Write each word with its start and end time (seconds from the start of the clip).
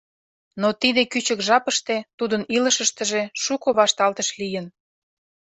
Но 0.61 0.67
тиде 0.81 1.01
кӱчык 1.11 1.39
жапыште 1.47 1.97
тудын 2.17 2.41
илышыштыже 2.55 3.23
шуко 3.43 3.69
вашталтыш 3.79 4.29
лийын. 4.39 4.65